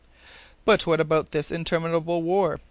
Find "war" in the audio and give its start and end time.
2.23-2.57